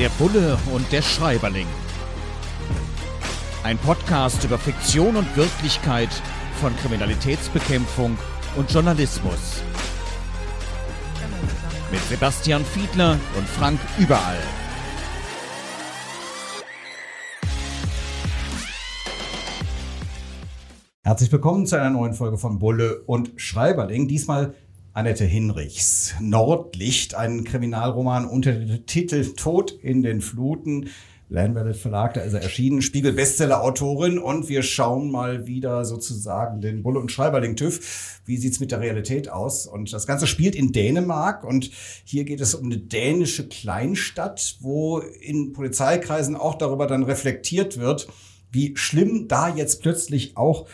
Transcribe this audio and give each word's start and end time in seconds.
Der 0.00 0.08
Bulle 0.18 0.56
und 0.72 0.90
der 0.92 1.02
Schreiberling. 1.02 1.66
Ein 3.64 3.76
Podcast 3.76 4.42
über 4.44 4.56
Fiktion 4.56 5.14
und 5.14 5.36
Wirklichkeit 5.36 6.08
von 6.58 6.74
Kriminalitätsbekämpfung 6.78 8.16
und 8.56 8.72
Journalismus. 8.72 9.62
Mit 11.92 12.00
Sebastian 12.04 12.64
Fiedler 12.64 13.18
und 13.36 13.46
Frank 13.46 13.78
Überall. 13.98 14.38
Herzlich 21.02 21.30
willkommen 21.30 21.66
zu 21.66 21.76
einer 21.76 21.90
neuen 21.90 22.14
Folge 22.14 22.38
von 22.38 22.58
Bulle 22.58 23.02
und 23.04 23.32
Schreiberling. 23.36 24.08
Diesmal 24.08 24.54
Annette 24.92 25.24
Hinrichs. 25.24 26.14
Nordlicht, 26.20 27.14
ein 27.14 27.44
Kriminalroman 27.44 28.26
unter 28.26 28.52
dem 28.52 28.86
Titel 28.86 29.34
Tod 29.36 29.70
in 29.70 30.02
den 30.02 30.20
Fluten. 30.20 30.88
Landwellet 31.28 31.76
Verlag, 31.76 32.14
da 32.14 32.22
ist 32.22 32.32
er 32.32 32.42
erschienen, 32.42 32.82
Spiegel 32.82 33.12
Bestseller-Autorin 33.12 34.18
und 34.18 34.48
wir 34.48 34.64
schauen 34.64 35.12
mal 35.12 35.46
wieder 35.46 35.84
sozusagen 35.84 36.60
den 36.60 36.82
Bulle 36.82 36.98
und 36.98 37.12
Schreiberling 37.12 37.54
TÜV. 37.54 38.20
Wie 38.24 38.36
sieht's 38.36 38.58
mit 38.58 38.72
der 38.72 38.80
Realität 38.80 39.30
aus? 39.30 39.68
Und 39.68 39.92
das 39.92 40.08
Ganze 40.08 40.26
spielt 40.26 40.56
in 40.56 40.72
Dänemark 40.72 41.44
und 41.44 41.70
hier 42.02 42.24
geht 42.24 42.40
es 42.40 42.56
um 42.56 42.66
eine 42.66 42.78
dänische 42.78 43.46
Kleinstadt, 43.46 44.56
wo 44.58 44.98
in 44.98 45.52
Polizeikreisen 45.52 46.34
auch 46.34 46.56
darüber 46.56 46.88
dann 46.88 47.04
reflektiert 47.04 47.78
wird, 47.78 48.08
wie 48.50 48.76
schlimm 48.76 49.28
da 49.28 49.54
jetzt 49.54 49.82
plötzlich 49.82 50.36
auch 50.36 50.66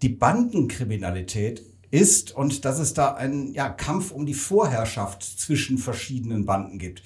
die 0.00 0.10
Bandenkriminalität 0.10 1.73
ist 1.94 2.32
und 2.32 2.64
dass 2.64 2.80
es 2.80 2.92
da 2.92 3.14
einen 3.14 3.52
ja, 3.54 3.68
Kampf 3.68 4.10
um 4.10 4.26
die 4.26 4.34
Vorherrschaft 4.34 5.22
zwischen 5.22 5.78
verschiedenen 5.78 6.44
Banden 6.44 6.80
gibt. 6.80 7.04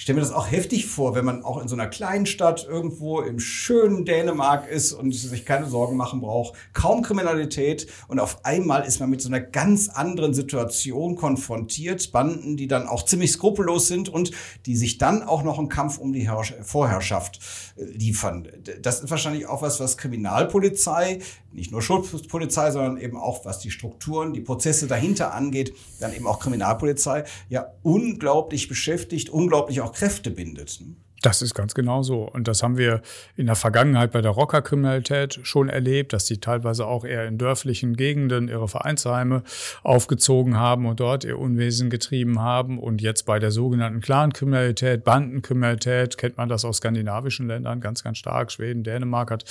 Ich 0.00 0.04
stelle 0.04 0.16
mir 0.16 0.22
das 0.22 0.32
auch 0.32 0.50
heftig 0.50 0.86
vor, 0.86 1.14
wenn 1.14 1.26
man 1.26 1.44
auch 1.44 1.60
in 1.60 1.68
so 1.68 1.74
einer 1.74 1.86
kleinen 1.86 2.24
Stadt 2.24 2.64
irgendwo 2.66 3.20
im 3.20 3.38
schönen 3.38 4.06
Dänemark 4.06 4.66
ist 4.66 4.94
und 4.94 5.12
sich 5.12 5.44
keine 5.44 5.66
Sorgen 5.66 5.94
machen 5.98 6.22
braucht, 6.22 6.54
kaum 6.72 7.02
Kriminalität 7.02 7.86
und 8.08 8.18
auf 8.18 8.46
einmal 8.46 8.86
ist 8.86 8.98
man 9.00 9.10
mit 9.10 9.20
so 9.20 9.28
einer 9.28 9.40
ganz 9.40 9.90
anderen 9.90 10.32
Situation 10.32 11.16
konfrontiert, 11.16 12.12
Banden, 12.12 12.56
die 12.56 12.66
dann 12.66 12.86
auch 12.86 13.04
ziemlich 13.04 13.32
skrupellos 13.32 13.88
sind 13.88 14.08
und 14.08 14.30
die 14.64 14.74
sich 14.74 14.96
dann 14.96 15.22
auch 15.22 15.42
noch 15.42 15.58
einen 15.58 15.68
Kampf 15.68 15.98
um 15.98 16.14
die 16.14 16.30
Vorherrschaft 16.62 17.40
äh, 17.76 17.84
liefern. 17.84 18.48
Das 18.80 19.02
ist 19.02 19.10
wahrscheinlich 19.10 19.48
auch 19.48 19.60
was, 19.60 19.80
was 19.80 19.98
Kriminalpolizei, 19.98 21.18
nicht 21.52 21.72
nur 21.72 21.82
Schutzpolizei, 21.82 22.70
sondern 22.70 22.98
eben 22.98 23.16
auch 23.16 23.44
was 23.44 23.58
die 23.58 23.70
Strukturen, 23.70 24.32
die 24.32 24.40
Prozesse 24.40 24.86
dahinter 24.86 25.34
angeht, 25.34 25.74
dann 26.00 26.14
eben 26.14 26.26
auch 26.26 26.40
Kriminalpolizei, 26.40 27.24
ja 27.48 27.72
unglaublich 27.82 28.68
beschäftigt, 28.68 29.30
unglaublich 29.30 29.80
auch 29.80 29.92
Kräfte 29.92 30.30
bindet. 30.30 30.80
Das 31.22 31.42
ist 31.42 31.54
ganz 31.54 31.74
genau 31.74 32.02
so. 32.02 32.22
Und 32.22 32.48
das 32.48 32.62
haben 32.62 32.78
wir 32.78 33.02
in 33.36 33.46
der 33.46 33.54
Vergangenheit 33.54 34.12
bei 34.12 34.22
der 34.22 34.30
Rockerkriminalität 34.30 35.40
schon 35.42 35.68
erlebt, 35.68 36.12
dass 36.12 36.24
die 36.24 36.38
teilweise 36.40 36.86
auch 36.86 37.04
eher 37.04 37.26
in 37.26 37.36
dörflichen 37.36 37.94
Gegenden 37.94 38.48
ihre 38.48 38.68
Vereinsheime 38.68 39.42
aufgezogen 39.82 40.56
haben 40.56 40.86
und 40.86 41.00
dort 41.00 41.24
ihr 41.24 41.38
Unwesen 41.38 41.90
getrieben 41.90 42.40
haben. 42.40 42.78
Und 42.78 43.02
jetzt 43.02 43.26
bei 43.26 43.38
der 43.38 43.50
sogenannten 43.50 44.00
Clankriminalität, 44.00 45.04
Bandenkriminalität, 45.04 46.16
kennt 46.16 46.38
man 46.38 46.48
das 46.48 46.64
aus 46.64 46.78
skandinavischen 46.78 47.48
Ländern 47.48 47.80
ganz, 47.80 48.02
ganz 48.02 48.16
stark. 48.16 48.50
Schweden, 48.50 48.82
Dänemark 48.82 49.30
hat 49.30 49.44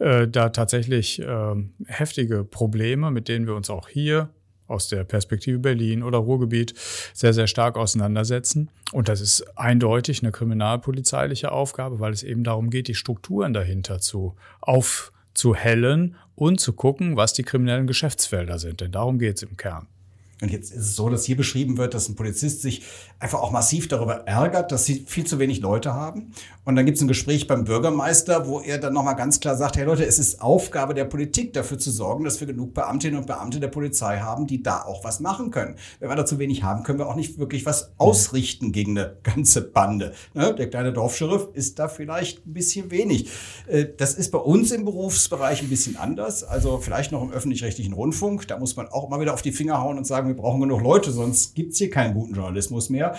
äh, 0.00 0.28
da 0.28 0.50
tatsächlich 0.50 1.22
äh, 1.22 1.54
heftige 1.86 2.44
Probleme, 2.44 3.10
mit 3.10 3.28
denen 3.28 3.46
wir 3.46 3.54
uns 3.54 3.70
auch 3.70 3.88
hier 3.88 4.28
aus 4.66 4.88
der 4.88 5.04
Perspektive 5.04 5.58
Berlin 5.58 6.02
oder 6.02 6.18
Ruhrgebiet 6.18 6.74
sehr, 7.12 7.32
sehr 7.32 7.46
stark 7.46 7.76
auseinandersetzen. 7.76 8.70
Und 8.92 9.08
das 9.08 9.20
ist 9.20 9.42
eindeutig 9.56 10.22
eine 10.22 10.32
kriminalpolizeiliche 10.32 11.52
Aufgabe, 11.52 12.00
weil 12.00 12.12
es 12.12 12.22
eben 12.22 12.44
darum 12.44 12.70
geht, 12.70 12.88
die 12.88 12.94
Strukturen 12.94 13.52
dahinter 13.52 14.00
zu 14.00 14.34
aufzuhellen 14.60 16.16
und 16.34 16.60
zu 16.60 16.72
gucken, 16.72 17.16
was 17.16 17.32
die 17.32 17.42
kriminellen 17.42 17.86
Geschäftsfelder 17.86 18.58
sind. 18.58 18.80
Denn 18.80 18.92
darum 18.92 19.18
geht 19.18 19.36
es 19.36 19.42
im 19.42 19.56
Kern. 19.56 19.86
Und 20.42 20.50
jetzt 20.50 20.72
ist 20.72 20.82
es 20.82 20.96
so, 20.96 21.08
dass 21.08 21.24
hier 21.24 21.36
beschrieben 21.36 21.78
wird, 21.78 21.94
dass 21.94 22.08
ein 22.08 22.16
Polizist 22.16 22.62
sich 22.62 22.82
einfach 23.18 23.40
auch 23.40 23.50
massiv 23.50 23.88
darüber 23.88 24.26
ärgert, 24.26 24.72
dass 24.72 24.84
sie 24.84 25.04
viel 25.06 25.24
zu 25.24 25.38
wenig 25.38 25.60
Leute 25.60 25.94
haben. 25.94 26.32
Und 26.64 26.76
dann 26.76 26.86
gibt 26.86 26.96
es 26.96 27.02
ein 27.02 27.08
Gespräch 27.08 27.46
beim 27.46 27.64
Bürgermeister, 27.64 28.46
wo 28.46 28.60
er 28.60 28.78
dann 28.78 28.94
nochmal 28.94 29.16
ganz 29.16 29.38
klar 29.38 29.56
sagt, 29.56 29.76
hey 29.76 29.84
Leute, 29.84 30.04
es 30.04 30.18
ist 30.18 30.40
Aufgabe 30.40 30.94
der 30.94 31.04
Politik 31.04 31.52
dafür 31.52 31.78
zu 31.78 31.90
sorgen, 31.90 32.24
dass 32.24 32.40
wir 32.40 32.46
genug 32.46 32.74
Beamtinnen 32.74 33.18
und 33.18 33.26
Beamte 33.26 33.60
der 33.60 33.68
Polizei 33.68 34.18
haben, 34.18 34.46
die 34.46 34.62
da 34.62 34.82
auch 34.82 35.04
was 35.04 35.20
machen 35.20 35.50
können. 35.50 35.76
Wenn 36.00 36.08
wir 36.08 36.16
da 36.16 36.26
zu 36.26 36.38
wenig 36.38 36.62
haben, 36.62 36.82
können 36.82 36.98
wir 36.98 37.06
auch 37.06 37.16
nicht 37.16 37.38
wirklich 37.38 37.64
was 37.64 37.92
ausrichten 37.98 38.72
gegen 38.72 38.98
eine 38.98 39.16
ganze 39.22 39.62
Bande. 39.62 40.14
Ne? 40.34 40.54
Der 40.54 40.68
kleine 40.68 40.92
Dorfscheriff 40.92 41.48
ist 41.52 41.78
da 41.78 41.88
vielleicht 41.88 42.46
ein 42.46 42.54
bisschen 42.54 42.90
wenig. 42.90 43.30
Äh, 43.66 43.86
das 43.96 44.14
ist 44.14 44.30
bei 44.32 44.38
uns 44.38 44.72
im 44.72 44.84
Berufsbereich 44.84 45.62
ein 45.62 45.68
bisschen 45.68 45.96
anders. 45.96 46.44
Also 46.44 46.78
vielleicht 46.78 47.12
noch 47.12 47.22
im 47.22 47.30
öffentlich-rechtlichen 47.30 47.92
Rundfunk. 47.92 48.48
Da 48.48 48.58
muss 48.58 48.76
man 48.76 48.88
auch 48.88 49.08
mal 49.08 49.20
wieder 49.20 49.34
auf 49.34 49.42
die 49.42 49.52
Finger 49.52 49.80
hauen 49.80 49.98
und 49.98 50.06
sagen, 50.06 50.33
wir 50.34 50.42
brauchen 50.42 50.60
genug 50.60 50.82
Leute, 50.82 51.12
sonst 51.12 51.54
gibt's 51.54 51.78
hier 51.78 51.90
keinen 51.90 52.14
guten 52.14 52.34
Journalismus 52.34 52.90
mehr. 52.90 53.16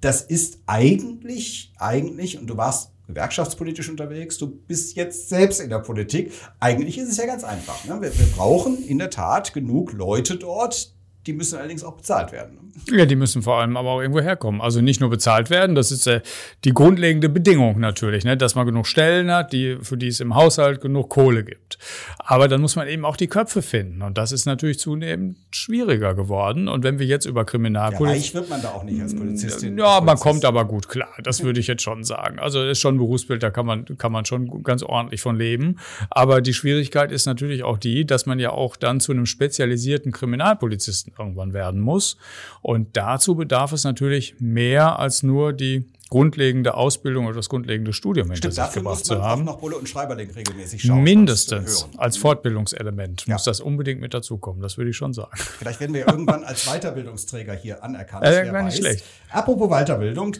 Das 0.00 0.22
ist 0.22 0.58
eigentlich, 0.66 1.72
eigentlich, 1.78 2.38
und 2.38 2.46
du 2.46 2.56
warst 2.56 2.90
gewerkschaftspolitisch 3.06 3.90
unterwegs, 3.90 4.38
du 4.38 4.46
bist 4.46 4.96
jetzt 4.96 5.28
selbst 5.28 5.60
in 5.60 5.68
der 5.68 5.80
Politik. 5.80 6.32
Eigentlich 6.58 6.96
ist 6.96 7.10
es 7.10 7.18
ja 7.18 7.26
ganz 7.26 7.44
einfach. 7.44 7.84
Ne? 7.84 8.00
Wir, 8.00 8.18
wir 8.18 8.26
brauchen 8.34 8.82
in 8.82 8.98
der 8.98 9.10
Tat 9.10 9.52
genug 9.52 9.92
Leute 9.92 10.36
dort, 10.36 10.93
die 11.26 11.32
müssen 11.32 11.58
allerdings 11.58 11.84
auch 11.84 11.96
bezahlt 11.96 12.32
werden. 12.32 12.54
Ne? 12.54 12.98
Ja, 12.98 13.06
die 13.06 13.16
müssen 13.16 13.42
vor 13.42 13.60
allem 13.60 13.76
aber 13.76 13.90
auch 13.90 14.00
irgendwo 14.00 14.20
herkommen. 14.20 14.60
Also 14.60 14.80
nicht 14.80 15.00
nur 15.00 15.10
bezahlt 15.10 15.48
werden, 15.48 15.74
das 15.74 15.90
ist 15.90 16.06
äh, 16.06 16.20
die 16.64 16.72
grundlegende 16.72 17.28
Bedingung 17.28 17.78
natürlich, 17.80 18.24
ne? 18.24 18.36
dass 18.36 18.54
man 18.54 18.66
genug 18.66 18.86
Stellen 18.86 19.30
hat, 19.30 19.52
die, 19.52 19.78
für 19.80 19.96
die 19.96 20.08
es 20.08 20.20
im 20.20 20.34
Haushalt 20.34 20.80
genug 20.80 21.08
Kohle 21.08 21.44
gibt. 21.44 21.78
Aber 22.18 22.48
dann 22.48 22.60
muss 22.60 22.76
man 22.76 22.88
eben 22.88 23.04
auch 23.04 23.16
die 23.16 23.28
Köpfe 23.28 23.62
finden. 23.62 24.02
Und 24.02 24.18
das 24.18 24.32
ist 24.32 24.44
natürlich 24.44 24.78
zunehmend 24.78 25.38
schwieriger 25.50 26.14
geworden. 26.14 26.68
Und 26.68 26.84
wenn 26.84 26.98
wir 26.98 27.06
jetzt 27.06 27.26
über 27.26 27.44
Kriminalpolitik. 27.44 28.16
Ja, 28.16 28.22
reich 28.22 28.34
wird 28.34 28.50
man 28.50 28.62
da 28.62 28.68
auch 28.70 28.84
nicht 28.84 29.00
als 29.00 29.14
Polizistin. 29.14 29.78
Ja, 29.78 30.00
man 30.00 30.18
kommt 30.18 30.44
aber 30.44 30.64
gut 30.64 30.88
klar. 30.88 31.14
Das 31.22 31.42
würde 31.42 31.60
ich 31.60 31.68
jetzt 31.68 31.82
schon 31.82 32.04
sagen. 32.04 32.38
Also 32.38 32.60
das 32.60 32.72
ist 32.72 32.80
schon 32.80 32.96
ein 32.96 32.98
Berufsbild, 32.98 33.42
da 33.42 33.50
kann 33.50 33.66
man, 33.66 33.84
kann 33.98 34.12
man 34.12 34.24
schon 34.24 34.62
ganz 34.62 34.82
ordentlich 34.82 35.20
von 35.20 35.36
leben. 35.36 35.78
Aber 36.10 36.40
die 36.40 36.54
Schwierigkeit 36.54 37.12
ist 37.12 37.26
natürlich 37.26 37.62
auch 37.62 37.78
die, 37.78 38.04
dass 38.04 38.26
man 38.26 38.38
ja 38.38 38.50
auch 38.50 38.76
dann 38.76 39.00
zu 39.00 39.12
einem 39.12 39.26
spezialisierten 39.26 40.12
Kriminalpolizisten 40.12 41.13
irgendwann 41.18 41.52
werden 41.52 41.80
muss. 41.80 42.16
Und 42.62 42.96
dazu 42.96 43.34
bedarf 43.34 43.72
es 43.72 43.84
natürlich 43.84 44.36
mehr 44.38 44.98
als 44.98 45.22
nur 45.22 45.52
die 45.52 45.84
grundlegende 46.10 46.74
Ausbildung 46.74 47.26
oder 47.26 47.34
das 47.34 47.48
grundlegende 47.48 47.92
Studium 47.92 48.30
hinter 48.30 48.52
Stimmt, 48.52 48.66
sich 48.66 48.74
gebracht 48.74 49.04
zu 49.04 49.20
haben. 49.22 49.44
noch 49.44 49.58
Bulle 49.58 49.76
und 49.76 49.88
Schreiberling 49.88 50.30
regelmäßig 50.30 50.82
schauen. 50.82 51.02
Mindestens 51.02 51.88
als 51.96 52.16
Fortbildungselement 52.18 53.26
ja. 53.26 53.34
muss 53.34 53.44
das 53.44 53.60
unbedingt 53.60 54.00
mit 54.00 54.14
dazukommen. 54.14 54.62
Das 54.62 54.76
würde 54.76 54.90
ich 54.90 54.96
schon 54.96 55.12
sagen. 55.12 55.30
Vielleicht 55.34 55.80
werden 55.80 55.94
wir 55.94 56.06
irgendwann 56.06 56.44
als 56.44 56.66
Weiterbildungsträger 56.66 57.54
hier 57.54 57.82
anerkannt. 57.82 58.24
Äh, 58.24 58.44
gar 58.44 58.62
nicht 58.62 58.76
schlecht. 58.76 59.04
Apropos 59.30 59.68
Weiterbildung, 59.68 60.36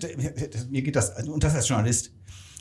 mir 0.71 0.83
geht 0.83 0.95
das, 0.95 1.27
und 1.27 1.43
das 1.43 1.55
als 1.57 1.69
Journalist, 1.69 2.13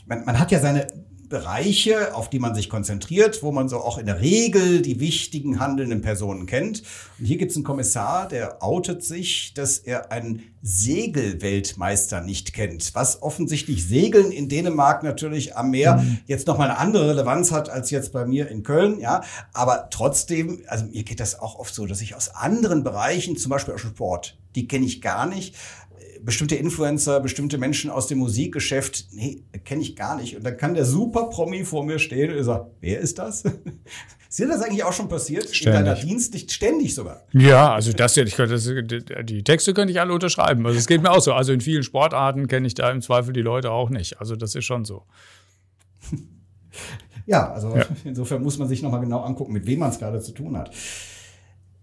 man, 0.06 0.24
man 0.24 0.38
hat 0.38 0.50
ja 0.50 0.58
seine 0.58 0.88
Bereiche, 1.28 2.14
auf 2.14 2.30
die 2.30 2.38
man 2.38 2.54
sich 2.54 2.68
konzentriert, 2.68 3.42
wo 3.42 3.52
man 3.52 3.68
so 3.68 3.78
auch 3.78 3.98
in 3.98 4.06
der 4.06 4.20
Regel 4.20 4.82
die 4.82 5.00
wichtigen 5.00 5.60
handelnden 5.60 6.00
Personen 6.02 6.46
kennt. 6.46 6.82
Und 7.18 7.26
hier 7.26 7.38
gibt 7.38 7.50
es 7.50 7.56
einen 7.56 7.64
Kommissar, 7.64 8.28
der 8.28 8.62
outet 8.62 9.02
sich, 9.02 9.54
dass 9.54 9.78
er 9.78 10.12
einen 10.12 10.42
Segelweltmeister 10.62 12.20
nicht 12.22 12.54
kennt, 12.54 12.94
was 12.94 13.22
offensichtlich 13.22 13.86
Segeln 13.86 14.32
in 14.32 14.48
Dänemark 14.48 15.02
natürlich 15.02 15.56
am 15.56 15.70
Meer 15.70 15.96
mhm. 15.96 16.18
jetzt 16.26 16.46
nochmal 16.46 16.70
eine 16.70 16.78
andere 16.78 17.10
Relevanz 17.10 17.52
hat 17.52 17.68
als 17.68 17.90
jetzt 17.90 18.12
bei 18.12 18.24
mir 18.24 18.48
in 18.48 18.62
Köln, 18.62 18.98
ja. 18.98 19.22
Aber 19.52 19.88
trotzdem, 19.90 20.62
also 20.68 20.86
mir 20.86 21.02
geht 21.02 21.20
das 21.20 21.38
auch 21.38 21.58
oft 21.58 21.74
so, 21.74 21.84
dass 21.86 22.00
ich 22.00 22.14
aus 22.14 22.34
anderen 22.34 22.82
Bereichen, 22.82 23.36
zum 23.36 23.50
Beispiel 23.50 23.74
aus 23.74 23.80
Sport, 23.82 24.38
die 24.54 24.68
kenne 24.68 24.86
ich 24.86 25.02
gar 25.02 25.26
nicht, 25.26 25.54
bestimmte 26.24 26.56
Influencer, 26.56 27.20
bestimmte 27.20 27.58
Menschen 27.58 27.90
aus 27.90 28.06
dem 28.06 28.18
Musikgeschäft, 28.18 29.06
nee, 29.12 29.42
kenne 29.64 29.82
ich 29.82 29.94
gar 29.94 30.16
nicht. 30.16 30.36
Und 30.36 30.44
dann 30.44 30.56
kann 30.56 30.74
der 30.74 30.84
super 30.84 31.24
Promi 31.30 31.64
vor 31.64 31.84
mir 31.84 31.98
stehen 31.98 32.36
und 32.36 32.42
sagt, 32.42 32.70
wer 32.80 32.98
ist 33.00 33.18
das? 33.18 33.44
ist 34.28 34.38
dir 34.38 34.48
das 34.48 34.62
eigentlich 34.62 34.84
auch 34.84 34.92
schon 34.92 35.08
passiert? 35.08 35.54
Ständig. 35.54 35.80
In 35.80 35.84
deiner 35.84 36.00
Dienst, 36.00 36.50
ständig 36.50 36.94
sogar? 36.94 37.22
Ja, 37.32 37.74
also 37.74 37.92
das, 37.92 38.16
ich 38.16 38.34
das, 38.34 38.70
die 39.22 39.44
Texte 39.44 39.74
könnte 39.74 39.92
ich 39.92 40.00
alle 40.00 40.12
unterschreiben. 40.12 40.66
Also 40.66 40.78
es 40.78 40.86
geht 40.86 41.02
mir 41.02 41.10
auch 41.10 41.20
so. 41.20 41.32
Also 41.32 41.52
in 41.52 41.60
vielen 41.60 41.82
Sportarten 41.82 42.48
kenne 42.48 42.66
ich 42.66 42.74
da 42.74 42.90
im 42.90 43.02
Zweifel 43.02 43.32
die 43.32 43.42
Leute 43.42 43.70
auch 43.70 43.90
nicht. 43.90 44.18
Also 44.20 44.36
das 44.36 44.54
ist 44.54 44.64
schon 44.64 44.84
so. 44.84 45.04
Ja, 47.26 47.52
also 47.52 47.74
ja. 47.74 47.86
insofern 48.04 48.42
muss 48.42 48.58
man 48.58 48.68
sich 48.68 48.82
nochmal 48.82 49.00
genau 49.00 49.22
angucken, 49.22 49.54
mit 49.54 49.64
wem 49.64 49.78
man 49.78 49.88
es 49.88 49.98
gerade 49.98 50.20
zu 50.20 50.32
tun 50.32 50.58
hat 50.58 50.70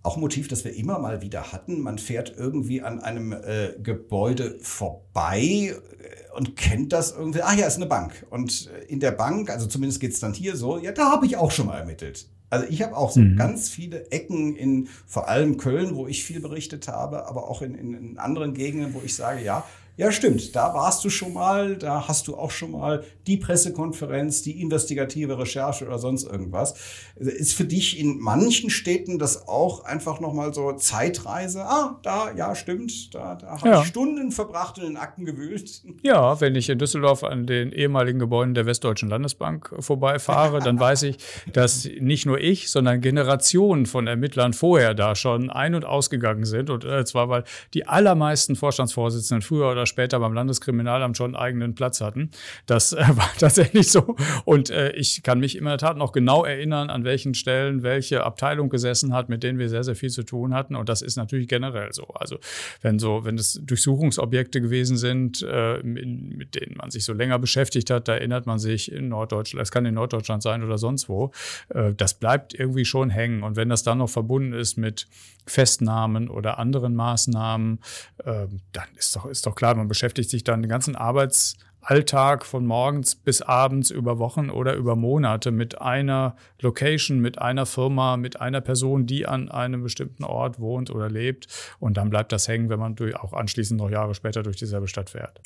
auch 0.03 0.17
ein 0.17 0.21
Motiv, 0.21 0.47
das 0.47 0.63
wir 0.63 0.75
immer 0.75 0.99
mal 0.99 1.21
wieder 1.21 1.51
hatten. 1.51 1.81
Man 1.81 1.97
fährt 1.97 2.33
irgendwie 2.35 2.81
an 2.81 2.99
einem 2.99 3.33
äh, 3.33 3.73
Gebäude 3.81 4.57
vorbei 4.61 5.41
äh, 5.41 6.37
und 6.37 6.55
kennt 6.55 6.91
das 6.91 7.11
irgendwie. 7.11 7.41
Ah 7.41 7.53
ja, 7.53 7.67
ist 7.67 7.75
eine 7.75 7.85
Bank. 7.85 8.25
Und 8.29 8.69
äh, 8.71 8.85
in 8.85 8.99
der 8.99 9.11
Bank, 9.11 9.49
also 9.49 9.67
zumindest 9.67 9.99
geht 9.99 10.13
es 10.13 10.19
dann 10.19 10.33
hier 10.33 10.55
so, 10.55 10.79
ja, 10.79 10.91
da 10.91 11.11
habe 11.11 11.25
ich 11.25 11.37
auch 11.37 11.51
schon 11.51 11.67
mal 11.67 11.77
ermittelt. 11.77 12.27
Also 12.49 12.65
ich 12.69 12.81
habe 12.81 12.97
auch 12.97 13.11
so 13.11 13.21
mhm. 13.21 13.37
ganz 13.37 13.69
viele 13.69 14.11
Ecken 14.11 14.55
in 14.55 14.89
vor 15.07 15.29
allem 15.29 15.57
Köln, 15.57 15.95
wo 15.95 16.07
ich 16.07 16.23
viel 16.23 16.41
berichtet 16.41 16.87
habe, 16.89 17.25
aber 17.27 17.49
auch 17.49 17.61
in, 17.61 17.75
in, 17.75 17.93
in 17.93 18.17
anderen 18.17 18.53
Gegenden, 18.53 18.93
wo 18.93 19.01
ich 19.05 19.15
sage, 19.15 19.41
ja, 19.43 19.65
Ja, 19.97 20.11
stimmt. 20.11 20.55
Da 20.55 20.73
warst 20.73 21.03
du 21.03 21.09
schon 21.09 21.33
mal, 21.33 21.75
da 21.75 22.07
hast 22.07 22.27
du 22.27 22.35
auch 22.35 22.51
schon 22.51 22.71
mal 22.71 23.03
die 23.27 23.37
Pressekonferenz, 23.37 24.41
die 24.41 24.61
investigative 24.61 25.37
Recherche 25.37 25.85
oder 25.85 25.99
sonst 25.99 26.23
irgendwas. 26.23 26.73
Ist 27.17 27.53
für 27.53 27.65
dich 27.65 27.99
in 27.99 28.19
manchen 28.19 28.69
Städten 28.69 29.19
das 29.19 29.47
auch 29.47 29.83
einfach 29.83 30.19
nochmal 30.19 30.53
so 30.53 30.71
Zeitreise? 30.73 31.65
Ah, 31.65 31.99
da, 32.03 32.31
ja, 32.35 32.55
stimmt. 32.55 33.13
Da, 33.13 33.35
da 33.35 33.47
habe 33.47 33.69
ja. 33.69 33.81
ich 33.81 33.87
Stunden 33.87 34.31
verbracht 34.31 34.79
und 34.79 34.85
in 34.85 34.97
Akten 34.97 35.25
gewühlt. 35.25 35.81
Ja, 36.03 36.41
wenn 36.41 36.55
ich 36.55 36.67
in 36.69 36.79
Düsseldorf 36.79 37.23
an 37.23 37.45
den 37.45 37.71
ehemaligen 37.71 38.17
Gebäuden 38.17 38.55
der 38.55 38.65
Westdeutschen 38.65 39.09
Landesbank 39.09 39.71
vorbeifahre, 39.79 40.59
dann 40.59 40.79
weiß 40.79 41.03
ich, 41.03 41.17
dass 41.53 41.87
nicht 41.99 42.25
nur 42.25 42.39
ich, 42.39 42.71
sondern 42.71 43.01
Generationen 43.01 43.85
von 43.85 44.07
Ermittlern 44.07 44.53
vorher 44.53 44.95
da 44.95 45.15
schon 45.15 45.51
ein- 45.51 45.75
und 45.75 45.85
ausgegangen 45.85 46.45
sind. 46.45 46.69
Und 46.69 46.85
äh, 46.85 47.05
zwar, 47.05 47.29
weil 47.29 47.43
die 47.73 47.87
allermeisten 47.87 48.55
Vorstandsvorsitzenden 48.55 49.41
früher 49.43 49.69
oder 49.71 49.80
später 49.85 50.19
beim 50.19 50.33
Landeskriminalamt 50.33 51.17
schon 51.17 51.35
einen 51.35 51.43
eigenen 51.43 51.75
Platz 51.75 52.01
hatten. 52.01 52.31
Das 52.65 52.93
äh, 52.93 53.03
war 53.15 53.29
tatsächlich 53.37 53.91
so. 53.91 54.15
Und 54.45 54.69
äh, 54.69 54.91
ich 54.93 55.23
kann 55.23 55.39
mich 55.39 55.57
in 55.57 55.65
der 55.65 55.77
Tat 55.77 55.97
noch 55.97 56.11
genau 56.11 56.43
erinnern, 56.43 56.89
an 56.89 57.03
welchen 57.03 57.33
Stellen 57.33 57.83
welche 57.83 58.23
Abteilung 58.23 58.69
gesessen 58.69 59.13
hat, 59.13 59.29
mit 59.29 59.43
denen 59.43 59.59
wir 59.59 59.69
sehr, 59.69 59.83
sehr 59.83 59.95
viel 59.95 60.09
zu 60.09 60.23
tun 60.23 60.53
hatten. 60.53 60.75
Und 60.75 60.89
das 60.89 61.01
ist 61.01 61.15
natürlich 61.15 61.47
generell 61.47 61.91
so. 61.93 62.05
Also 62.15 62.37
wenn 62.81 62.99
so, 62.99 63.25
wenn 63.25 63.37
es 63.37 63.61
Durchsuchungsobjekte 63.63 64.61
gewesen 64.61 64.97
sind, 64.97 65.41
äh, 65.41 65.79
in, 65.79 66.37
mit 66.37 66.55
denen 66.55 66.77
man 66.77 66.91
sich 66.91 67.05
so 67.05 67.13
länger 67.13 67.39
beschäftigt 67.39 67.89
hat, 67.89 68.07
da 68.07 68.13
erinnert 68.15 68.45
man 68.45 68.59
sich 68.59 68.91
in 68.91 69.09
Norddeutschland, 69.09 69.63
es 69.63 69.71
kann 69.71 69.85
in 69.85 69.95
Norddeutschland 69.95 70.43
sein 70.43 70.63
oder 70.63 70.77
sonst 70.77 71.09
wo, 71.09 71.31
äh, 71.69 71.93
das 71.93 72.13
bleibt 72.13 72.53
irgendwie 72.53 72.85
schon 72.85 73.09
hängen. 73.09 73.43
Und 73.43 73.55
wenn 73.55 73.69
das 73.69 73.83
dann 73.83 73.99
noch 73.99 74.09
verbunden 74.09 74.53
ist 74.53 74.77
mit 74.77 75.07
Festnahmen 75.45 76.29
oder 76.29 76.59
anderen 76.59 76.95
Maßnahmen, 76.95 77.79
äh, 78.23 78.47
dann 78.71 78.87
ist 78.95 79.15
doch, 79.15 79.25
ist 79.25 79.45
doch 79.45 79.55
klar, 79.55 79.70
man 79.77 79.87
beschäftigt 79.87 80.29
sich 80.29 80.43
dann 80.43 80.61
den 80.61 80.69
ganzen 80.69 80.95
Arbeitsalltag 80.95 82.45
von 82.45 82.65
morgens 82.65 83.15
bis 83.15 83.41
abends 83.41 83.89
über 83.89 84.19
Wochen 84.19 84.49
oder 84.49 84.75
über 84.75 84.95
Monate 84.95 85.51
mit 85.51 85.81
einer 85.81 86.35
Location, 86.61 87.19
mit 87.19 87.39
einer 87.39 87.65
Firma, 87.65 88.17
mit 88.17 88.39
einer 88.41 88.61
Person, 88.61 89.05
die 89.05 89.27
an 89.27 89.49
einem 89.49 89.83
bestimmten 89.83 90.23
Ort 90.23 90.59
wohnt 90.59 90.89
oder 90.89 91.09
lebt. 91.09 91.47
Und 91.79 91.97
dann 91.97 92.09
bleibt 92.09 92.31
das 92.31 92.47
hängen, 92.47 92.69
wenn 92.69 92.79
man 92.79 92.95
durch, 92.95 93.15
auch 93.15 93.33
anschließend 93.33 93.79
noch 93.79 93.89
Jahre 93.89 94.15
später 94.15 94.43
durch 94.43 94.57
dieselbe 94.57 94.87
Stadt 94.87 95.09
fährt. 95.09 95.41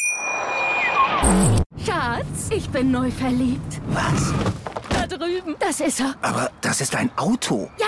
Schatz, 1.83 2.49
ich 2.51 2.69
bin 2.69 2.91
neu 2.91 3.09
verliebt. 3.09 3.81
Was? 3.87 4.33
Da 4.89 5.07
drüben. 5.07 5.55
Das 5.59 5.79
ist 5.79 5.99
er. 5.99 6.15
Aber 6.21 6.51
das 6.61 6.81
ist 6.81 6.95
ein 6.95 7.09
Auto. 7.17 7.69
Ja, 7.79 7.87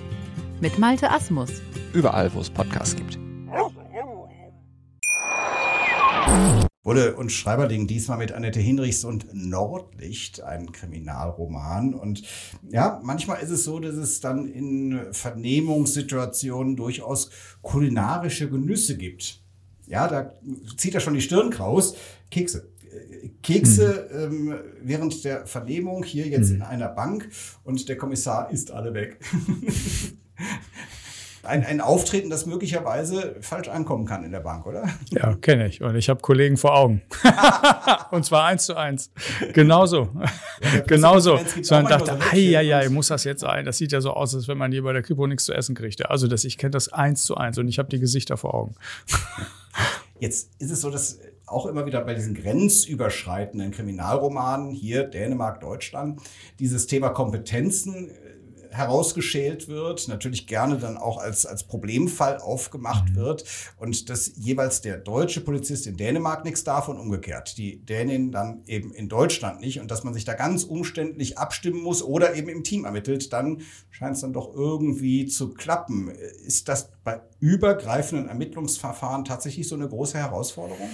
mit 0.61 0.77
Malte 0.77 1.09
Asmus. 1.09 1.49
Überall, 1.91 2.31
wo 2.33 2.39
es 2.39 2.49
Podcasts 2.49 2.95
gibt. 2.95 3.19
Wolle 6.83 7.15
und 7.15 7.31
Schreiberling 7.31 7.87
diesmal 7.87 8.17
mit 8.17 8.31
Annette 8.31 8.59
Hinrichs 8.59 9.03
und 9.03 9.27
Nordlicht, 9.33 10.41
ein 10.41 10.71
Kriminalroman. 10.71 11.93
Und 11.93 12.23
ja, 12.69 12.99
manchmal 13.03 13.41
ist 13.41 13.49
es 13.49 13.63
so, 13.63 13.79
dass 13.79 13.95
es 13.95 14.19
dann 14.19 14.47
in 14.47 14.99
Vernehmungssituationen 15.11 16.75
durchaus 16.75 17.29
kulinarische 17.61 18.49
Genüsse 18.49 18.97
gibt. 18.97 19.41
Ja, 19.87 20.07
da 20.07 20.31
zieht 20.77 20.95
er 20.95 21.01
schon 21.01 21.13
die 21.15 21.21
Stirn 21.21 21.49
kraus. 21.49 21.95
Kekse. 22.29 22.69
Kekse 23.41 24.09
mhm. 24.29 24.51
ähm, 24.51 24.59
während 24.81 25.23
der 25.23 25.45
Vernehmung 25.45 26.03
hier 26.03 26.27
jetzt 26.27 26.49
mhm. 26.49 26.57
in 26.57 26.61
einer 26.63 26.89
Bank 26.89 27.29
und 27.63 27.87
der 27.89 27.97
Kommissar 27.97 28.51
ist 28.51 28.71
alle 28.71 28.93
weg. 28.93 29.19
ein, 31.43 31.65
ein 31.65 31.81
Auftreten, 31.81 32.29
das 32.29 32.45
möglicherweise 32.45 33.35
falsch 33.41 33.67
ankommen 33.67 34.05
kann 34.05 34.23
in 34.23 34.31
der 34.31 34.41
Bank, 34.41 34.65
oder? 34.65 34.87
Ja, 35.09 35.35
kenne 35.35 35.67
ich. 35.67 35.81
Und 35.81 35.95
ich 35.95 36.09
habe 36.09 36.21
Kollegen 36.21 36.57
vor 36.57 36.75
Augen. 36.75 37.01
und 38.11 38.25
zwar 38.25 38.45
eins 38.45 38.65
zu 38.65 38.75
eins. 38.75 39.11
Genauso. 39.53 40.09
Ja, 40.61 40.81
Genauso. 40.81 41.39
So 41.61 41.75
man 41.75 41.85
dachte, 41.85 42.17
so 42.31 42.37
ja, 42.37 42.61
ja, 42.61 42.87
muss 42.89 43.07
das 43.07 43.23
jetzt 43.23 43.41
sein? 43.41 43.65
Das 43.65 43.77
sieht 43.77 43.91
ja 43.91 44.01
so 44.01 44.11
aus, 44.11 44.35
als 44.35 44.47
wenn 44.47 44.57
man 44.57 44.71
hier 44.71 44.83
bei 44.83 44.93
der 44.93 45.01
Kripo 45.01 45.25
nichts 45.25 45.45
zu 45.45 45.53
essen 45.53 45.75
kriegt. 45.75 46.05
Also 46.09 46.27
das, 46.27 46.43
ich 46.43 46.57
kenne 46.57 46.71
das 46.71 46.89
eins 46.89 47.23
zu 47.23 47.35
eins 47.35 47.57
und 47.57 47.67
ich 47.67 47.79
habe 47.79 47.89
die 47.89 47.99
Gesichter 47.99 48.37
vor 48.37 48.53
Augen. 48.53 48.75
Jetzt 50.19 50.51
ist 50.59 50.69
es 50.69 50.81
so, 50.81 50.91
dass 50.91 51.19
auch 51.47 51.65
immer 51.65 51.85
wieder 51.85 52.01
bei 52.01 52.13
diesen 52.13 52.35
grenzüberschreitenden 52.35 53.71
Kriminalromanen, 53.71 54.69
hier 54.71 55.03
Dänemark, 55.03 55.59
Deutschland, 55.59 56.21
dieses 56.59 56.85
Thema 56.85 57.09
Kompetenzen 57.09 58.11
herausgeschält 58.71 59.67
wird, 59.67 60.07
natürlich 60.07 60.47
gerne 60.47 60.77
dann 60.77 60.97
auch 60.97 61.17
als, 61.17 61.45
als 61.45 61.63
Problemfall 61.63 62.37
aufgemacht 62.37 63.09
mhm. 63.09 63.15
wird 63.15 63.45
und 63.77 64.09
dass 64.09 64.31
jeweils 64.35 64.81
der 64.81 64.97
deutsche 64.97 65.41
Polizist 65.41 65.87
in 65.87 65.97
Dänemark 65.97 66.45
nichts 66.45 66.63
davon 66.63 66.97
umgekehrt, 66.97 67.57
die 67.57 67.85
Dänin 67.85 68.31
dann 68.31 68.63
eben 68.65 68.91
in 68.93 69.09
Deutschland 69.09 69.61
nicht 69.61 69.79
und 69.79 69.91
dass 69.91 70.03
man 70.03 70.13
sich 70.13 70.25
da 70.25 70.33
ganz 70.33 70.63
umständlich 70.63 71.37
abstimmen 71.37 71.81
muss 71.81 72.03
oder 72.03 72.35
eben 72.35 72.49
im 72.49 72.63
Team 72.63 72.85
ermittelt, 72.85 73.33
dann 73.33 73.61
scheint 73.89 74.15
es 74.15 74.21
dann 74.21 74.33
doch 74.33 74.53
irgendwie 74.53 75.25
zu 75.25 75.53
klappen. 75.53 76.09
Ist 76.45 76.67
das 76.67 76.89
bei 77.03 77.21
übergreifenden 77.39 78.29
Ermittlungsverfahren 78.29 79.25
tatsächlich 79.25 79.67
so 79.67 79.75
eine 79.75 79.87
große 79.87 80.17
Herausforderung? 80.17 80.89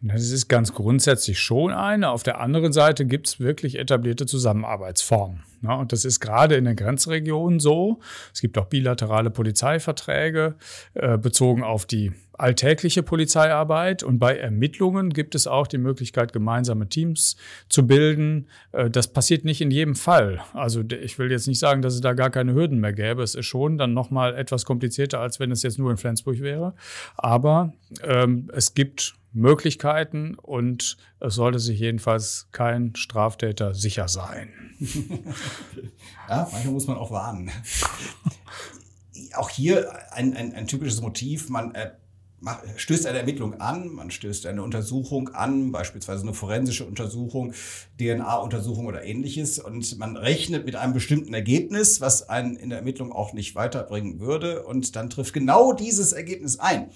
Das 0.00 0.30
ist 0.30 0.48
ganz 0.48 0.72
grundsätzlich 0.74 1.38
schon 1.38 1.72
eine. 1.72 2.10
Auf 2.10 2.22
der 2.22 2.40
anderen 2.40 2.72
Seite 2.72 3.06
gibt 3.06 3.28
es 3.28 3.40
wirklich 3.40 3.78
etablierte 3.78 4.26
Zusammenarbeitsformen. 4.26 5.42
Und 5.62 5.92
das 5.92 6.04
ist 6.04 6.20
gerade 6.20 6.56
in 6.56 6.66
den 6.66 6.76
Grenzregionen 6.76 7.58
so. 7.58 8.00
Es 8.32 8.40
gibt 8.40 8.58
auch 8.58 8.66
bilaterale 8.66 9.30
Polizeiverträge 9.30 10.56
äh, 10.94 11.16
bezogen 11.16 11.62
auf 11.62 11.86
die 11.86 12.12
alltägliche 12.34 13.02
Polizeiarbeit. 13.02 14.02
Und 14.02 14.18
bei 14.18 14.36
Ermittlungen 14.36 15.10
gibt 15.10 15.34
es 15.34 15.46
auch 15.46 15.66
die 15.66 15.78
Möglichkeit, 15.78 16.32
gemeinsame 16.32 16.88
Teams 16.88 17.36
zu 17.68 17.86
bilden. 17.86 18.48
Äh, 18.72 18.90
das 18.90 19.08
passiert 19.08 19.44
nicht 19.44 19.60
in 19.60 19.70
jedem 19.70 19.94
Fall. 19.94 20.40
Also 20.52 20.82
ich 20.82 21.18
will 21.18 21.30
jetzt 21.30 21.46
nicht 21.46 21.58
sagen, 21.58 21.82
dass 21.82 21.94
es 21.94 22.00
da 22.00 22.12
gar 22.12 22.30
keine 22.30 22.54
Hürden 22.54 22.80
mehr 22.80 22.92
gäbe. 22.92 23.22
Es 23.22 23.34
ist 23.34 23.46
schon 23.46 23.78
dann 23.78 23.94
nochmal 23.94 24.34
etwas 24.34 24.64
komplizierter, 24.64 25.20
als 25.20 25.40
wenn 25.40 25.50
es 25.50 25.62
jetzt 25.62 25.78
nur 25.78 25.90
in 25.90 25.96
Flensburg 25.96 26.40
wäre. 26.40 26.74
Aber 27.16 27.72
ähm, 28.02 28.50
es 28.52 28.74
gibt 28.74 29.14
Möglichkeiten 29.34 30.36
und 30.36 30.96
es 31.20 31.34
sollte 31.34 31.58
sich 31.58 31.78
jedenfalls 31.78 32.48
kein 32.52 32.94
Straftäter 32.94 33.74
sicher 33.74 34.08
sein. 34.08 34.50
ja, 36.28 36.48
manchmal 36.50 36.72
muss 36.72 36.86
man 36.86 36.96
auch 36.96 37.10
warnen. 37.10 37.50
auch 39.34 39.50
hier 39.50 39.90
ein, 40.12 40.34
ein, 40.36 40.52
ein 40.54 40.66
typisches 40.66 41.00
Motiv, 41.00 41.48
man 41.48 41.74
äh, 41.74 41.90
macht, 42.44 42.62
stößt 42.76 43.06
eine 43.06 43.18
Ermittlung 43.18 43.54
an, 43.60 43.88
man 43.88 44.10
stößt 44.10 44.46
eine 44.46 44.62
Untersuchung 44.62 45.30
an, 45.30 45.72
beispielsweise 45.72 46.22
eine 46.22 46.34
forensische 46.34 46.84
Untersuchung, 46.84 47.54
DNA-Untersuchung 47.98 48.86
oder 48.86 49.04
ähnliches 49.04 49.58
und 49.58 49.98
man 49.98 50.16
rechnet 50.16 50.66
mit 50.66 50.76
einem 50.76 50.92
bestimmten 50.92 51.34
Ergebnis, 51.34 52.00
was 52.00 52.28
einen 52.28 52.56
in 52.56 52.68
der 52.68 52.78
Ermittlung 52.78 53.12
auch 53.12 53.32
nicht 53.32 53.54
weiterbringen 53.54 54.20
würde 54.20 54.64
und 54.64 54.94
dann 54.94 55.10
trifft 55.10 55.32
genau 55.32 55.72
dieses 55.72 56.12
Ergebnis 56.12 56.60
ein. 56.60 56.90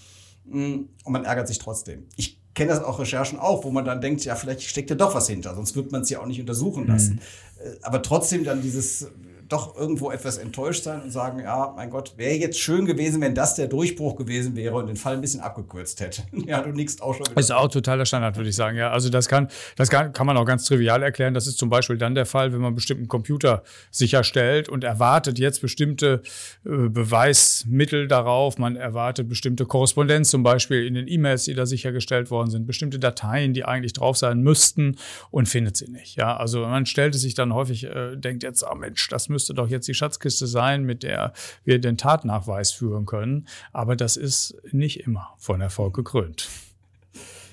Mm, 0.51 0.89
und 1.05 1.13
man 1.13 1.25
ärgert 1.25 1.49
sich 1.49 1.59
trotzdem. 1.59 2.07
Ich 2.17 2.39
kenne 2.55 2.71
das 2.71 2.83
auch 2.83 2.99
Recherchen 2.99 3.39
auch, 3.39 3.65
wo 3.65 3.71
man 3.71 3.85
dann 3.85 4.01
denkt, 4.01 4.25
ja, 4.25 4.35
vielleicht 4.35 4.63
steckt 4.63 4.91
ja 4.91 4.97
doch 4.97 5.15
was 5.15 5.29
hinter, 5.29 5.55
sonst 5.55 5.77
wird 5.77 5.93
man 5.93 6.03
es 6.03 6.11
ja 6.11 6.21
auch 6.21 6.27
nicht 6.27 6.41
untersuchen 6.41 6.87
lassen. 6.87 7.15
Mhm. 7.15 7.79
Aber 7.83 8.03
trotzdem 8.03 8.45
dann 8.45 8.63
dieses 8.63 9.09
doch 9.49 9.77
irgendwo 9.77 10.11
etwas 10.11 10.37
enttäuscht 10.37 10.85
sein 10.85 11.03
und 11.03 11.11
sagen, 11.11 11.41
ja, 11.41 11.73
mein 11.75 11.91
Gott, 11.91 12.15
wäre 12.17 12.35
jetzt 12.35 12.59
schön 12.59 12.85
gewesen, 12.85 13.21
wenn 13.21 13.35
das 13.35 13.55
der 13.55 13.67
Durchbruch 13.67 14.17
gewesen 14.17 14.57
wäre 14.57 14.77
und 14.77 14.87
den 14.87 14.97
Fall 14.97 15.15
ein 15.15 15.21
bisschen 15.21 15.41
abgekürzt 15.41 16.01
hätte. 16.01 16.23
ja, 16.47 16.61
du 16.61 16.71
nickst 16.71 17.03
auch 17.03 17.15
schon. 17.15 17.27
Ist 17.37 17.51
auch 17.51 17.69
totaler 17.69 18.05
Standard, 18.05 18.37
würde 18.37 18.51
ich 18.51 18.57
sagen. 18.57 18.77
Ja, 18.77 18.91
also 18.91 19.09
das 19.09 19.29
kann, 19.29 19.49
das 19.77 19.89
kann, 19.89 20.13
kann 20.13 20.27
man 20.27 20.37
auch 20.37 20.45
ganz 20.45 20.65
trivial 20.65 21.03
erklären. 21.03 21.35
Das 21.35 21.47
ist 21.47 21.59
zum 21.59 21.71
Beispiel 21.71 21.97
dann 21.97 22.15
der 22.15 22.27
Fall, 22.27 22.53
wenn 22.53 22.61
man 22.61 22.75
bestimmten 22.75 23.09
Computer 23.09 23.63
sicherstellt 23.91 24.69
und 24.69 24.85
erwartet 24.85 25.39
jetzt 25.39 25.61
bestimmte 25.61 26.23
äh, 26.65 26.89
Beweismittel 26.89 28.07
darauf. 28.07 28.59
Man 28.59 28.77
erwartet 28.77 29.29
bestimmte 29.29 29.65
Korrespondenz 29.67 30.31
zum 30.31 30.43
Beispiel 30.43 30.87
in 30.87 30.95
den 30.95 31.09
E-Mails, 31.09 31.45
die 31.45 31.55
da 31.55 31.67
sichergestellt 31.67 32.31
worden 32.31 32.51
sind, 32.51 32.67
bestimmte 32.67 32.99
Dateien, 32.99 33.55
die 33.55 33.65
eigentlich 33.65 33.95
drauf 33.95 34.17
sein 34.19 34.41
müssten 34.41 34.97
und 35.31 35.49
findet 35.49 35.77
sie 35.77 35.91
nicht. 35.91 36.17
Ja, 36.17 36.37
also 36.37 36.61
man 36.61 36.87
stellt 36.87 37.15
es 37.15 37.23
sich 37.23 37.35
dann 37.35 37.55
häufig, 37.55 37.85
äh, 37.85 38.17
denkt 38.17 38.43
jetzt, 38.43 38.63
oh 38.63 38.75
Mensch, 38.75 39.09
das 39.09 39.29
müsste 39.29 39.38
müsste 39.39 39.55
doch 39.55 39.69
jetzt 39.69 39.87
die 39.87 39.95
Schatzkiste 39.95 40.49
sein, 40.49 40.83
mit 40.83 41.05
der 41.05 41.33
wir 41.63 41.81
den 41.81 41.97
Tatnachweis 41.97 42.73
führen 42.73 43.07
können. 43.07 43.47
Aber 43.73 43.95
das 43.95 44.17
ist 44.17 44.57
nicht 44.73 45.07
immer 45.07 45.29
von 45.39 45.61
Erfolg 45.61 45.95
gekrönt. 45.95 46.49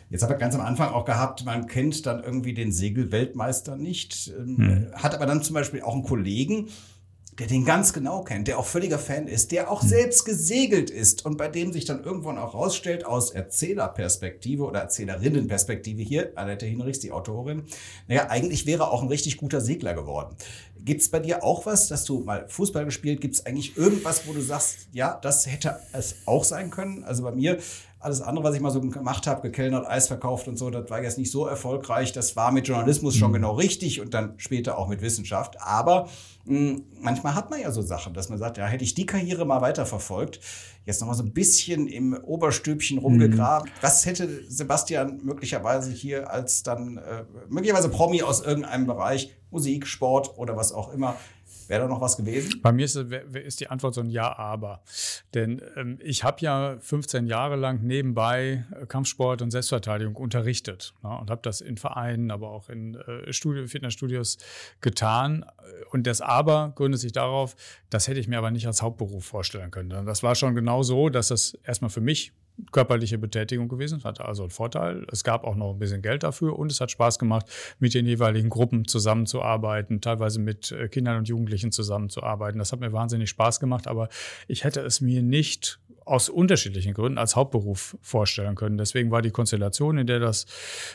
Jetzt 0.09 0.23
habe 0.23 0.33
ich 0.33 0.39
ganz 0.39 0.55
am 0.55 0.61
Anfang 0.61 0.91
auch 0.93 1.05
gehabt, 1.05 1.45
man 1.45 1.67
kennt 1.67 2.07
dann 2.07 2.23
irgendwie 2.23 2.55
den 2.55 2.71
Segelweltmeister 2.71 3.75
nicht, 3.75 4.33
hm. 4.35 4.87
hat 4.93 5.13
aber 5.13 5.27
dann 5.27 5.43
zum 5.43 5.53
Beispiel 5.53 5.83
auch 5.83 5.93
einen 5.93 6.03
Kollegen, 6.03 6.69
der 7.37 7.47
den 7.47 7.65
ganz 7.65 7.91
genau 7.91 8.23
kennt, 8.23 8.47
der 8.47 8.57
auch 8.57 8.65
völliger 8.65 8.97
Fan 8.97 9.27
ist, 9.27 9.51
der 9.51 9.69
auch 9.69 9.81
hm. 9.81 9.89
selbst 9.89 10.25
gesegelt 10.25 10.89
ist 10.89 11.25
und 11.25 11.37
bei 11.37 11.47
dem 11.47 11.71
sich 11.71 11.85
dann 11.85 12.03
irgendwann 12.03 12.37
auch 12.37 12.53
rausstellt 12.53 13.05
aus 13.05 13.31
Erzählerperspektive 13.31 14.63
oder 14.63 14.79
Erzählerinnenperspektive 14.79 16.01
hier, 16.01 16.31
Annette 16.35 16.65
Hinrichs, 16.65 16.99
die 16.99 17.11
Autorin, 17.11 17.63
naja, 18.07 18.29
eigentlich 18.29 18.65
wäre 18.65 18.83
er 18.83 18.91
auch 18.91 19.01
ein 19.01 19.09
richtig 19.09 19.37
guter 19.37 19.61
Segler 19.61 19.93
geworden. 19.93 20.35
Gibt's 20.85 21.09
bei 21.09 21.19
dir 21.19 21.43
auch 21.43 21.65
was, 21.65 21.87
dass 21.87 22.05
du 22.05 22.19
mal 22.19 22.47
Fußball 22.47 22.85
gespielt, 22.85 23.19
gibt's 23.19 23.45
eigentlich 23.45 23.75
irgendwas, 23.75 24.27
wo 24.27 24.33
du 24.33 24.41
sagst, 24.41 24.87
ja, 24.93 25.19
das 25.21 25.47
hätte 25.47 25.79
es 25.93 26.15
auch 26.25 26.43
sein 26.43 26.69
können? 26.69 27.03
Also 27.03 27.23
bei 27.23 27.31
mir 27.31 27.57
alles 28.05 28.21
andere, 28.21 28.43
was 28.43 28.55
ich 28.55 28.61
mal 28.61 28.69
so 28.69 28.79
gemacht 28.81 29.25
habe, 29.25 29.41
gekellnert, 29.41 29.87
Eis 29.87 30.07
verkauft 30.07 30.47
und 30.47 30.57
so, 30.57 30.69
das 30.69 30.89
war 30.91 31.01
jetzt 31.01 31.17
nicht 31.17 31.31
so 31.31 31.47
erfolgreich. 31.47 32.13
Das 32.13 32.35
war 32.35 32.51
mit 32.51 32.67
Journalismus 32.67 33.15
schon 33.15 33.29
mhm. 33.29 33.35
genau 33.35 33.53
richtig 33.53 33.99
und 33.99 34.13
dann 34.13 34.35
später 34.37 34.77
auch 34.77 34.87
mit 34.87 35.01
Wissenschaft. 35.01 35.59
Aber 35.59 36.07
mh, 36.45 36.55
hm, 36.55 36.83
manchmal 37.01 37.33
hat 37.33 37.49
man 37.49 37.59
ja 37.59 37.71
so 37.71 37.81
Sachen, 37.81 38.13
dass 38.13 38.29
man 38.29 38.37
sagt, 38.37 38.57
ja, 38.57 38.67
hätte 38.67 38.83
ich 38.83 38.93
die 38.93 39.07
Karriere 39.07 39.45
mal 39.45 39.61
weiterverfolgt, 39.61 40.39
jetzt 40.85 41.01
noch 41.01 41.07
mal 41.07 41.15
so 41.15 41.23
ein 41.23 41.33
bisschen 41.33 41.87
im 41.87 42.13
Oberstübchen 42.13 42.99
rumgegraben. 42.99 43.69
Mhm. 43.69 43.73
Was 43.81 44.05
hätte 44.05 44.43
Sebastian 44.47 45.19
möglicherweise 45.23 45.91
hier 45.91 46.31
als 46.31 46.63
dann 46.63 46.97
äh, 46.97 47.25
möglicherweise 47.49 47.89
Promi 47.89 48.21
aus 48.21 48.41
irgendeinem 48.41 48.85
Bereich, 48.85 49.35
Musik, 49.49 49.87
Sport 49.87 50.37
oder 50.37 50.55
was 50.55 50.71
auch 50.71 50.93
immer, 50.93 51.15
Wäre 51.69 51.81
da 51.81 51.88
noch 51.88 52.01
was 52.01 52.17
gewesen? 52.17 52.62
Bei 52.62 52.72
mir 52.72 52.86
ist, 52.86 52.95
ist 52.95 53.60
die 53.60 53.69
Antwort 53.69 53.93
so 53.93 54.01
ein 54.01 54.10
Ja, 54.10 54.38
aber. 54.38 54.81
Denn 55.34 55.62
ähm, 55.75 56.00
ich 56.01 56.24
habe 56.24 56.38
ja 56.41 56.77
15 56.79 57.27
Jahre 57.27 57.55
lang 57.55 57.81
nebenbei 57.84 58.65
äh, 58.79 58.86
Kampfsport 58.86 59.41
und 59.41 59.51
Selbstverteidigung 59.51 60.15
unterrichtet 60.15 60.93
ne, 61.03 61.17
und 61.17 61.29
habe 61.29 61.41
das 61.43 61.62
in 61.62 61.77
Vereinen, 61.77 62.31
aber 62.31 62.50
auch 62.50 62.69
in 62.69 62.95
äh, 62.95 63.31
Studio, 63.34 63.67
Fitnessstudios 63.67 64.38
getan. 64.81 65.45
Und 65.91 66.07
das 66.07 66.22
Aber 66.22 66.74
gründet 66.75 67.01
sich 67.01 67.12
darauf, 67.12 67.55
das 67.89 68.07
hätte 68.07 68.19
ich 68.19 68.27
mir 68.27 68.38
aber 68.38 68.51
nicht 68.51 68.67
als 68.67 68.81
Hauptberuf 68.81 69.25
vorstellen 69.25 69.72
können. 69.72 70.05
Das 70.05 70.24
war 70.24 70.36
schon 70.36 70.55
genau 70.55 70.84
so, 70.84 71.10
dass 71.10 71.29
das 71.29 71.57
erstmal 71.63 71.89
für 71.89 72.01
mich 72.01 72.34
körperliche 72.71 73.17
Betätigung 73.17 73.67
gewesen. 73.67 74.00
Es 74.00 74.05
hatte 74.05 74.25
also 74.25 74.43
einen 74.43 74.50
Vorteil. 74.50 75.05
Es 75.12 75.24
gab 75.24 75.43
auch 75.43 75.55
noch 75.55 75.74
ein 75.74 75.79
bisschen 75.79 76.01
Geld 76.01 76.24
dafür 76.24 76.57
und 76.57 76.71
es 76.71 76.79
hat 76.81 76.91
Spaß 76.91 77.19
gemacht, 77.19 77.45
mit 77.79 77.93
den 77.93 78.05
jeweiligen 78.05 78.50
Gruppen 78.50 78.88
zusammenzuarbeiten, 78.88 80.01
teilweise 80.01 80.39
mit 80.39 80.71
äh, 80.71 80.88
Kindern 80.88 81.17
und 81.17 81.27
Jugendlichen 81.27 81.71
zusammenzuarbeiten. 81.71 82.59
Das 82.59 82.71
hat 82.71 82.79
mir 82.79 82.93
wahnsinnig 82.93 83.29
Spaß 83.29 83.59
gemacht, 83.59 83.88
aber 83.88 84.09
ich 84.47 84.63
hätte 84.63 84.81
es 84.81 85.01
mir 85.01 85.21
nicht 85.21 85.79
aus 86.05 86.29
unterschiedlichen 86.29 86.93
Gründen 86.93 87.17
als 87.17 87.35
Hauptberuf 87.35 87.97
vorstellen 88.01 88.55
können. 88.55 88.77
Deswegen 88.77 89.12
war 89.12 89.21
die 89.21 89.31
Konstellation, 89.31 89.97
in 89.97 90.07
der 90.07 90.19
das 90.19 90.45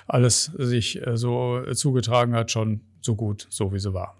alles 0.06 0.44
sich 0.44 1.04
äh, 1.06 1.16
so 1.16 1.62
zugetragen 1.74 2.34
hat, 2.34 2.50
schon 2.50 2.82
so 3.00 3.16
gut, 3.16 3.46
so 3.50 3.72
wie 3.72 3.78
sie 3.78 3.92
war. 3.92 4.16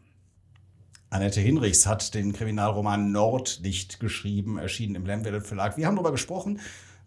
Annette 1.11 1.41
Hinrichs 1.41 1.87
hat 1.87 2.15
den 2.15 2.33
Kriminalroman 2.33 3.11
Nordlicht 3.11 3.99
geschrieben, 3.99 4.59
erschienen 4.59 4.95
im 4.95 5.07
Lemwelle 5.07 5.41
Verlag. 5.41 5.77
Wir 5.77 5.87
haben 5.87 5.97
darüber 5.97 6.13
gesprochen, 6.13 6.61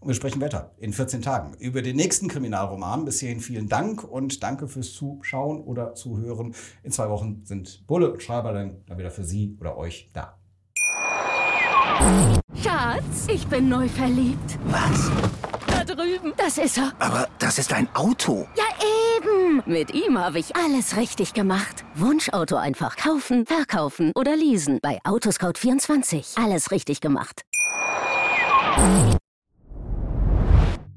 und 0.04 0.10
wir 0.10 0.16
sprechen 0.16 0.42
weiter 0.42 0.72
in 0.78 0.92
14 0.92 1.22
Tagen 1.22 1.54
über 1.60 1.82
den 1.82 1.96
nächsten 1.96 2.28
Kriminalroman. 2.28 3.06
Bis 3.06 3.22
hierhin 3.22 3.40
vielen 3.40 3.70
Dank 3.70 4.04
und 4.04 4.44
danke 4.44 4.68
fürs 4.68 4.94
Zuschauen 4.94 5.62
oder 5.62 5.96
Zuhören. 5.96 6.54
In 6.84 6.92
zwei 6.92 7.10
Wochen 7.10 7.42
sind 7.46 7.88
Bulle 7.88 8.12
und 8.12 8.22
Schreiber 8.22 8.52
dann 8.52 8.82
wieder 8.98 9.12
für 9.12 9.24
Sie 9.24 9.56
oder 9.62 9.78
euch 9.78 10.10
da. 10.14 10.38
Schatz, 12.62 13.28
ich 13.30 13.48
bin 13.48 13.70
neu 13.70 13.88
verliebt. 13.88 14.60
Was? 14.66 15.10
Da 15.68 15.86
drüben. 15.86 16.34
Das 16.36 16.58
ist 16.58 16.78
er. 16.78 16.92
Aber 17.00 17.30
das 17.40 17.58
ist 17.58 17.72
ein 17.72 17.88
Auto. 17.96 18.46
Ja, 18.58 18.66
eben. 19.18 19.64
Mit 19.66 19.94
ihm 19.94 20.18
habe 20.18 20.40
ich 20.40 20.54
alles 20.58 20.98
richtig 20.98 21.34
gemacht. 21.34 21.86
Wunschauto 21.96 22.58
einfach 22.58 22.98
kaufen, 22.98 23.46
verkaufen 23.46 24.12
oder 24.16 24.36
leasen. 24.36 24.80
Bei 24.82 25.00
Autoscout24. 25.06 26.44
Alles 26.44 26.72
richtig 26.72 27.00
gemacht. 27.00 27.44